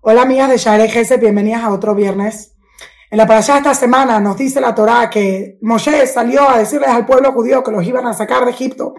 Hola 0.00 0.22
amigas 0.22 0.48
de 0.48 0.58
Share 0.58 0.88
Gese, 0.88 1.16
bienvenidas 1.16 1.64
a 1.64 1.70
otro 1.70 1.92
viernes. 1.92 2.54
En 3.10 3.18
la 3.18 3.26
parasha 3.26 3.54
de 3.54 3.58
esta 3.58 3.74
semana 3.74 4.20
nos 4.20 4.36
dice 4.36 4.60
la 4.60 4.72
Torá 4.72 5.10
que 5.10 5.58
Moshe 5.60 6.06
salió 6.06 6.48
a 6.48 6.56
decirles 6.56 6.88
al 6.88 7.04
pueblo 7.04 7.32
judío 7.32 7.64
que 7.64 7.72
los 7.72 7.84
iban 7.84 8.06
a 8.06 8.14
sacar 8.14 8.44
de 8.44 8.52
Egipto. 8.52 8.94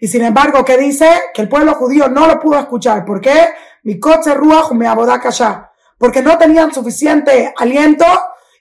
Y 0.00 0.06
sin 0.06 0.22
embargo, 0.22 0.62
¿qué 0.62 0.76
dice? 0.76 1.08
Que 1.32 1.40
el 1.40 1.48
pueblo 1.48 1.72
judío 1.76 2.10
no 2.10 2.26
lo 2.26 2.38
pudo 2.38 2.58
escuchar. 2.58 3.06
¿Por 3.06 3.22
qué? 3.22 3.54
Mi 3.84 3.98
coche 3.98 4.34
ruach 4.34 4.70
me 4.72 4.86
allá. 4.86 5.70
Porque 5.96 6.20
no 6.20 6.36
tenían 6.36 6.74
suficiente 6.74 7.54
aliento 7.56 8.04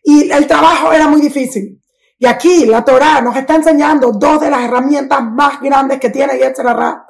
y 0.02 0.32
el 0.32 0.48
trabajo 0.48 0.94
era 0.94 1.10
muy 1.10 1.20
difícil. 1.20 1.82
Y 2.18 2.26
aquí 2.26 2.66
la 2.66 2.86
Torá 2.86 3.20
nos 3.20 3.36
está 3.36 3.56
enseñando 3.56 4.14
dos 4.14 4.40
de 4.40 4.50
las 4.50 4.62
herramientas 4.62 5.22
más 5.22 5.60
grandes 5.60 6.00
que 6.00 6.10
tiene 6.10 6.38
Yetzirah 6.38 7.06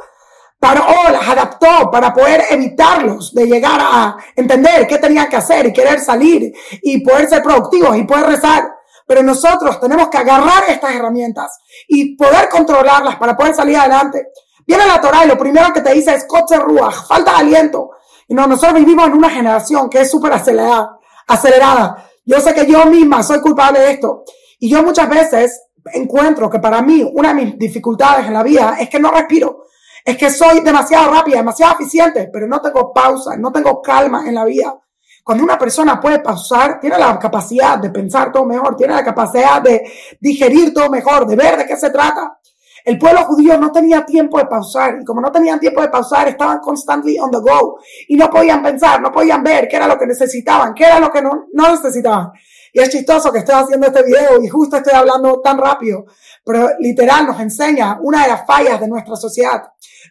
Paró, 0.64 0.86
las 1.11 1.27
adaptó 1.27 1.91
para 1.91 2.14
poder 2.14 2.45
evitarlos 2.50 3.34
de 3.34 3.48
llegar 3.48 3.81
a 3.81 4.16
entender 4.34 4.88
qué 4.88 4.98
tenían 4.98 5.27
que 5.27 5.36
hacer 5.36 5.66
y 5.66 5.73
querer 5.73 5.99
salir 5.99 6.53
y 6.81 7.02
poder 7.02 7.27
ser 7.27 7.44
productivos 7.44 7.98
y 7.98 8.05
poder 8.05 8.27
rezar. 8.27 8.73
Pero 9.05 9.23
nosotros 9.23 9.77
tenemos 9.81 10.08
que 10.08 10.20
agarrar 10.20 10.63
estas 10.70 10.95
herramientas 10.95 11.59
y 11.86 12.16
poder 12.16 12.48
controlarlas 12.48 13.17
para 13.17 13.36
poder 13.36 13.53
salir 13.53 13.76
adelante. 13.76 14.27
Viene 14.66 14.88
la 14.88 15.02
Torah 15.02 15.26
y 15.26 15.27
lo 15.27 15.38
primero 15.38 15.73
que 15.73 15.81
te 15.81 15.94
dice 15.95 16.13
es 16.13 16.26
coche 16.26 16.58
ruach, 16.58 17.08
falta 17.09 17.31
de 17.31 17.38
aliento. 17.39 17.89
Y 18.30 18.34
no, 18.34 18.48
nosotros 18.48 18.80
vivimos 18.80 19.08
en 19.08 19.16
una 19.16 19.30
generación 19.30 19.89
que 19.89 20.00
es 20.00 20.09
súper 20.09 20.31
acelerada, 20.31 20.98
acelerada. 21.27 22.09
Yo 22.23 22.39
sé 22.39 22.53
que 22.53 22.66
yo 22.66 22.86
misma 22.86 23.22
soy 23.22 23.41
culpable 23.41 23.81
de 23.81 23.91
esto. 23.91 24.23
Y 24.59 24.70
yo 24.70 24.81
muchas 24.81 25.09
veces 25.09 25.61
encuentro 25.91 26.50
que 26.50 26.59
para 26.59 26.81
mí 26.81 27.05
una 27.14 27.34
de 27.34 27.44
mis 27.44 27.59
dificultades 27.59 28.27
en 28.27 28.34
la 28.34 28.44
vida 28.44 28.77
es 28.80 28.88
que 28.88 29.02
no 29.02 29.11
respiro. 29.11 29.64
Es 30.05 30.17
que 30.17 30.30
soy 30.30 30.59
demasiado 30.59 31.12
rápida, 31.12 31.38
demasiado 31.38 31.75
eficiente, 31.80 32.30
pero 32.31 32.45
no 32.48 32.61
tengo 32.61 32.91
pausa, 32.94 33.38
no 33.38 33.52
tengo 33.52 33.81
calma 33.81 34.27
en 34.27 34.35
la 34.35 34.44
vida. 34.44 34.77
Cuando 35.23 35.45
una 35.45 35.58
persona 35.58 36.02
puede 36.02 36.19
pausar, 36.19 36.80
tiene 36.81 36.97
la 36.97 37.17
capacidad 37.17 37.78
de 37.78 37.89
pensar 37.89 38.30
todo 38.30 38.45
mejor, 38.45 38.75
tiene 38.75 38.94
la 38.94 39.03
capacidad 39.05 39.61
de 39.61 39.81
digerir 40.19 40.73
todo 40.73 40.89
mejor, 40.89 41.25
de 41.25 41.38
ver 41.38 41.58
de 41.58 41.66
qué 41.66 41.78
se 41.78 41.89
trata. 41.89 42.38
El 42.83 42.97
pueblo 42.97 43.23
judío 43.23 43.58
no 43.58 43.72
tenía 43.72 44.05
tiempo 44.05 44.38
de 44.38 44.45
pausar 44.45 44.97
y 45.02 45.05
como 45.05 45.22
no 45.22 45.31
tenían 45.31 45.58
tiempo 45.58 45.81
de 45.81 45.88
pausar, 45.88 46.28
estaban 46.28 46.59
constantly 46.59 47.17
on 47.17 47.31
the 47.31 47.38
go 47.38 47.80
y 48.09 48.17
no 48.17 48.30
podían 48.30 48.61
pensar, 48.61 49.02
no 49.02 49.09
podían 49.09 49.41
ver 49.41 49.69
qué 49.69 49.78
era 49.78 49.88
lo 49.88 49.97
que 49.97 50.06
necesitaban, 50.06 50.73
qué 50.73 50.83
era 50.83 51.00
lo 51.00 51.09
que 51.09 51.22
no, 51.22 51.45
no 51.53 51.72
necesitaban. 51.72 52.33
Y 52.75 52.79
es 52.79 52.89
chistoso 52.89 53.31
que 53.31 53.39
estoy 53.39 53.53
haciendo 53.53 53.85
este 53.85 54.02
video 54.02 54.41
y 54.43 54.49
justo 54.49 54.77
estoy 54.77 54.93
hablando 54.93 55.39
tan 55.41 55.59
rápido, 55.59 56.05
pero 56.43 56.69
literal 56.79 57.27
nos 57.27 57.39
enseña 57.39 57.99
una 58.02 58.23
de 58.23 58.29
las 58.29 58.47
fallas 58.47 58.79
de 58.79 58.88
nuestra 58.88 59.16
sociedad. 59.16 59.61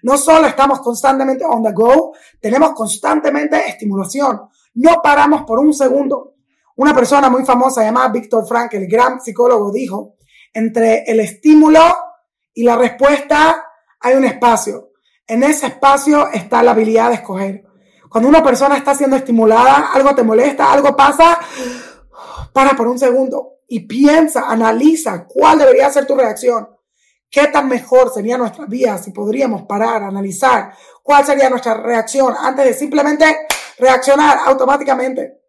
No 0.05 0.17
solo 0.17 0.47
estamos 0.47 0.81
constantemente 0.81 1.45
on 1.45 1.65
the 1.65 1.73
go, 1.73 2.13
tenemos 2.41 2.71
constantemente 2.71 3.69
estimulación. 3.69 4.43
No 4.75 5.03
paramos 5.03 5.43
por 5.43 5.59
un 5.59 5.75
segundo. 5.75 6.37
Una 6.77 6.95
persona 6.95 7.29
muy 7.29 7.45
famosa 7.45 7.83
llamada 7.83 8.09
Víctor 8.09 8.47
Frank, 8.47 8.73
el 8.75 8.87
gran 8.87 9.21
psicólogo, 9.21 9.73
dijo, 9.73 10.15
entre 10.55 11.03
el 11.05 11.19
estímulo 11.19 11.81
y 12.55 12.63
la 12.63 12.77
respuesta 12.77 13.65
hay 13.99 14.15
un 14.15 14.25
espacio. 14.25 14.93
En 15.27 15.43
ese 15.43 15.67
espacio 15.67 16.29
está 16.29 16.63
la 16.63 16.71
habilidad 16.71 17.09
de 17.09 17.17
escoger. 17.17 17.65
Cuando 18.09 18.29
una 18.29 18.43
persona 18.43 18.77
está 18.77 18.95
siendo 18.95 19.17
estimulada, 19.17 19.91
algo 19.93 20.15
te 20.15 20.23
molesta, 20.23 20.73
algo 20.73 20.95
pasa, 20.95 21.39
para 22.53 22.77
por 22.77 22.89
un 22.89 22.99
segundo 22.99 23.61
y 23.69 23.81
piensa, 23.81 24.45
analiza 24.49 25.27
cuál 25.27 25.59
debería 25.59 25.91
ser 25.91 26.07
tu 26.07 26.15
reacción. 26.15 26.69
¿Qué 27.31 27.47
tan 27.47 27.69
mejor 27.69 28.13
sería 28.13 28.37
nuestra 28.37 28.67
vida 28.67 28.99
si 28.99 29.11
podríamos 29.11 29.63
parar, 29.63 30.03
analizar 30.03 30.75
cuál 31.03 31.25
sería 31.25 31.49
nuestra 31.49 31.75
reacción 31.75 32.35
antes 32.39 32.67
de 32.67 32.75
simplemente 32.75 33.47
reaccionar 33.79 34.41
automáticamente? 34.45 35.41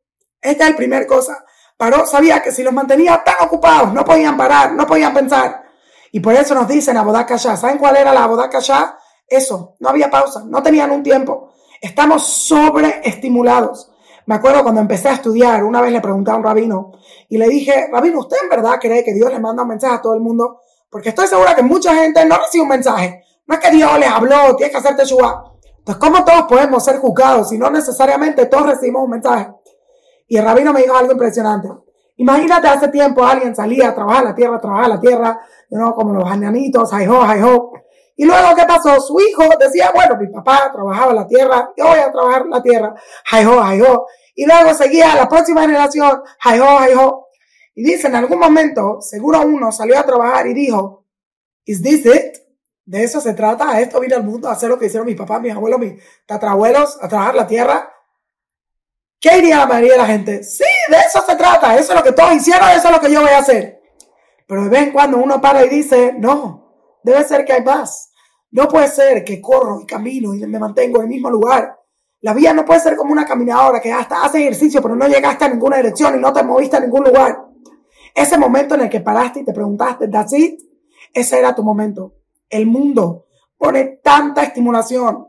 Esta 0.42 0.64
es 0.64 0.72
la 0.72 0.78
primera 0.78 1.06
cosa. 1.06 1.44
Paró, 1.76 2.06
sabía 2.06 2.42
que 2.42 2.54
si 2.54 2.64
los 2.64 2.72
mantenía 2.72 3.22
tan 3.26 3.36
ocupados, 3.42 3.94
no 3.94 4.06
podían 4.06 4.38
parar, 4.38 4.72
no 4.74 4.88
podían 4.88 5.14
pensar. 5.14 5.64
Y 6.14 6.20
por 6.20 6.34
eso 6.34 6.54
nos 6.54 6.68
dicen 6.68 6.96
a 6.96 7.28
ya. 7.28 7.58
¿Saben 7.58 7.78
cuál 7.78 7.98
era 7.98 8.14
la 8.14 8.50
ya? 8.60 8.98
Eso, 9.28 9.76
no 9.80 9.90
había 9.90 10.10
pausa, 10.10 10.44
no 10.46 10.64
tenían 10.64 10.92
un 10.92 11.04
tiempo. 11.04 11.54
Estamos 11.82 12.26
sobreestimulados. 12.26 13.90
Me 14.26 14.36
acuerdo 14.36 14.64
cuando 14.64 14.82
empecé 14.82 15.10
a 15.10 15.14
estudiar, 15.14 15.64
una 15.64 15.82
vez 15.82 15.92
le 15.92 16.02
pregunté 16.02 16.32
a 16.32 16.36
un 16.36 16.44
rabino 16.44 16.92
y 17.30 17.38
le 17.38 17.48
dije, 17.48 17.90
rabino, 17.92 18.20
¿usted 18.20 18.38
en 18.44 18.50
verdad 18.50 18.78
cree 18.80 19.04
que 19.04 19.14
Dios 19.14 19.32
le 19.32 19.40
manda 19.40 19.64
un 19.64 19.70
mensaje 19.70 19.96
a 19.96 20.02
todo 20.02 20.14
el 20.14 20.22
mundo? 20.22 20.62
Porque 20.90 21.10
estoy 21.10 21.28
segura 21.28 21.56
que 21.56 21.64
mucha 21.64 21.94
gente 21.96 22.26
no 22.26 22.38
recibe 22.38 22.64
un 22.64 22.70
mensaje. 22.70 23.24
No 23.46 23.56
es 23.56 23.62
que 23.62 23.72
Dios 23.72 24.00
les 24.00 24.10
habló, 24.10 24.56
tienes 24.56 24.72
que 24.72 24.78
hacerte 24.78 25.04
chubá. 25.04 25.52
Entonces, 25.80 26.00
¿cómo 26.00 26.24
todos 26.24 26.44
podemos 26.44 26.84
ser 26.84 26.98
juzgados 27.00 27.50
si 27.50 27.58
no 27.58 27.70
necesariamente 27.70 28.46
todos 28.46 28.68
recibimos 28.68 29.04
un 29.04 29.10
mensaje? 29.10 29.52
Y 30.28 30.38
el 30.38 30.46
rabino 30.46 30.72
me 30.72 30.82
dijo 30.82 30.96
algo 30.96 31.12
impresionante. 31.12 31.70
Imagínate 32.18 32.68
hace 32.68 32.88
tiempo 32.90 33.24
alguien 33.26 33.56
salía 33.56 33.90
a 33.90 33.96
trabajar 33.96 34.24
la 34.24 34.36
tierra, 34.36 34.56
a 34.58 34.62
trabajar 34.62 34.88
la 34.88 35.00
tierra, 35.00 35.40
you 35.70 35.94
como 35.94 36.14
los 36.14 36.30
añanitos, 36.30 36.92
hi 36.94 37.08
ho, 37.08 37.24
hi 37.26 37.42
ho. 37.42 37.74
Y 38.16 38.26
luego, 38.26 38.56
¿qué 38.56 38.66
pasó? 38.66 39.00
Su 39.00 39.20
hijo 39.20 39.44
decía, 39.60 39.92
bueno, 39.94 40.18
mi 40.18 40.28
papá 40.28 40.72
trabajaba 40.72 41.14
la 41.14 41.28
tierra, 41.28 41.72
yo 41.76 41.88
voy 41.88 42.00
a 42.00 42.12
trabajar 42.12 42.46
la 42.46 42.62
tierra, 42.62 42.96
hi-ho, 43.32 43.74
hi-ho. 43.74 44.08
Y 44.36 44.46
luego 44.46 44.74
seguía 44.74 45.16
la 45.16 45.28
próxima 45.28 45.62
generación, 45.62 46.22
hi-ho, 46.44 46.80
hi-ho. 46.86 47.28
Y 47.76 47.84
dice, 47.84 48.08
en 48.08 48.16
algún 48.16 48.40
momento, 48.40 49.02
seguro 49.02 49.42
uno 49.42 49.72
salió 49.72 49.98
a 49.98 50.04
trabajar 50.04 50.46
y 50.48 50.54
dijo, 50.54 51.04
¿Is 51.66 51.82
this 51.82 52.06
it? 52.06 52.38
De 52.86 53.04
eso 53.04 53.22
se 53.22 53.34
trata, 53.34 53.80
esto 53.80 54.00
vino 54.02 54.16
al 54.16 54.24
mundo, 54.24 54.50
a 54.50 54.54
hacer 54.54 54.70
lo 54.70 54.78
que 54.78 54.88
hicieron 54.88 55.08
mis 55.08 55.16
papás, 55.16 55.40
mis 55.42 55.54
abuelos, 55.54 55.80
mis 55.80 55.94
tatarabuelos, 56.26 56.98
a 57.02 57.08
trabajar 57.08 57.36
la 57.36 57.48
tierra. 57.48 57.90
¿Qué 59.22 59.36
diría 59.36 59.60
la 59.60 59.68
mayoría 59.68 59.94
de 59.94 59.98
la 60.00 60.06
gente? 60.06 60.44
Sí, 60.44 60.66
de 60.90 60.98
eso 60.98 61.24
se 61.26 61.36
trata, 61.38 61.78
eso 61.78 61.94
es 61.94 61.98
lo 61.98 62.04
que 62.04 62.12
todos 62.12 62.34
hicieron, 62.34 62.70
eso 62.72 62.90
es 62.90 62.94
lo 62.94 63.00
que 63.00 63.12
yo 63.12 63.22
voy 63.22 63.30
a 63.30 63.38
hacer. 63.38 63.82
Pero 64.46 64.66
de 64.66 64.70
vez 64.70 64.84
en 64.84 64.92
cuando 64.92 65.18
uno 65.18 65.40
para 65.40 65.66
y 65.66 65.70
dice, 65.70 66.14
no, 66.18 66.63
Debe 67.04 67.24
ser 67.24 67.46
que 67.46 67.54
hay 67.54 67.64
más. 67.64 68.12
No 68.52 68.68
puede 68.68 68.88
ser 68.88 69.24
que 69.24 69.42
corro 69.42 69.82
y 69.82 69.86
camino 69.86 70.34
y 70.34 70.46
me 70.46 70.60
mantengo 70.60 70.98
en 70.98 71.04
el 71.04 71.10
mismo 71.10 71.30
lugar. 71.30 71.78
La 72.22 72.34
vida 72.34 72.54
no 72.54 72.64
puede 72.64 72.80
ser 72.80 72.96
como 72.96 73.12
una 73.12 73.26
caminadora 73.26 73.82
que 73.82 73.92
hasta 73.92 74.24
hace 74.24 74.40
ejercicio 74.40 74.82
pero 74.82 74.96
no 74.96 75.08
llegaste 75.08 75.46
a 75.46 75.50
ninguna 75.50 75.78
dirección 75.78 76.16
y 76.16 76.20
no 76.20 76.32
te 76.32 76.44
moviste 76.44 76.78
a 76.78 76.80
ningún 76.80 77.04
lugar. 77.04 77.46
Ese 78.16 78.38
momento 78.38 78.76
en 78.76 78.82
el 78.82 78.90
que 78.90 79.02
paraste 79.02 79.40
y 79.40 79.46
te 79.46 79.54
preguntaste, 79.54 80.08
that's 80.08 80.34
it, 80.34 80.62
ese 81.14 81.40
era 81.40 81.56
tu 81.56 81.64
momento. 81.64 82.16
El 82.50 82.68
mundo 82.68 83.26
pone 83.58 84.00
tanta 84.04 84.44
estimulación, 84.44 85.28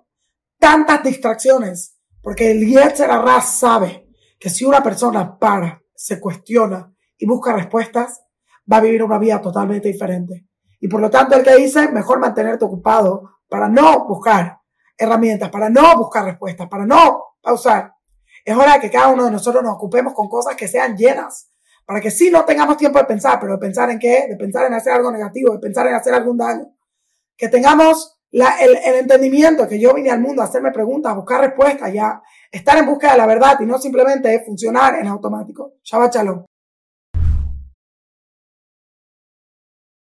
tantas 0.59 1.03
distracciones, 1.03 1.99
porque 2.23 2.51
el 2.51 2.67
Yetzerarra 2.67 3.41
sabe 3.41 4.09
que 4.39 4.51
si 4.51 4.65
una 4.65 4.83
persona 4.83 5.39
para, 5.39 5.83
se 5.95 6.21
cuestiona 6.21 6.93
y 7.17 7.27
busca 7.27 7.53
respuestas, 7.55 8.23
va 8.71 8.79
a 8.79 8.81
vivir 8.81 9.03
una 9.03 9.19
vida 9.19 9.41
totalmente 9.41 9.89
diferente. 9.89 10.47
Y 10.81 10.89
por 10.89 11.01
lo 11.01 11.11
tanto, 11.11 11.37
el 11.37 11.43
que 11.43 11.57
dice, 11.57 11.89
mejor 11.89 12.19
mantenerte 12.19 12.65
ocupado 12.65 13.39
para 13.49 13.69
no 13.69 14.07
buscar 14.07 14.59
herramientas, 14.97 15.51
para 15.51 15.69
no 15.71 15.97
buscar 15.97 16.25
respuestas, 16.25 16.69
para 16.69 16.87
no 16.87 17.37
pausar. 17.41 17.93
Es 18.45 18.57
hora 18.57 18.75
de 18.75 18.81
que 18.81 18.91
cada 18.91 19.09
uno 19.09 19.25
de 19.25 19.31
nosotros 19.31 19.63
nos 19.63 19.75
ocupemos 19.75 20.13
con 20.13 20.29
cosas 20.29 20.55
que 20.55 20.69
sean 20.69 20.97
llenas, 20.97 21.51
para 21.87 22.01
que 22.01 22.11
sí 22.11 22.31
no 22.31 22.45
tengamos 22.45 22.77
tiempo 22.77 22.99
de 22.99 23.05
pensar, 23.05 23.39
pero 23.41 23.55
de 23.55 23.59
pensar 23.59 23.91
en 23.91 23.99
qué, 23.99 24.27
de 24.29 24.37
pensar 24.37 24.67
en 24.67 24.75
hacer 24.75 24.93
algo 24.93 25.11
negativo, 25.11 25.53
de 25.53 25.59
pensar 25.59 25.87
en 25.87 25.95
hacer 25.95 26.15
algún 26.15 26.37
daño. 26.37 26.67
Que 27.37 27.49
tengamos 27.49 28.15
el, 28.31 28.97
entendimiento 28.97 29.69
que 29.69 29.79
yo 29.79 29.95
vine 29.95 30.11
al 30.11 30.21
mundo 30.21 30.43
a 30.43 30.47
hacerme 30.47 30.73
preguntas, 30.73 31.13
a 31.13 31.17
buscar 31.17 31.41
respuestas, 31.41 31.93
ya 31.93 32.21
estar 32.51 32.77
en 32.79 32.87
busca 32.87 33.13
de 33.13 33.19
la 33.19 33.27
verdad 33.27 33.59
y 33.61 33.67
no 33.67 33.79
simplemente 33.79 34.43
funcionar 34.45 34.97
en 34.97 35.07
automático. 35.07 35.75
Shabbat 35.83 36.15
Shalom. 36.15 36.45